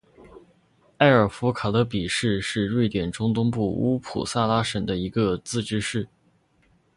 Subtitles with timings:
[0.97, 6.07] 艾尔夫卡勒比市是瑞典中东部乌普萨拉省的一个自治市。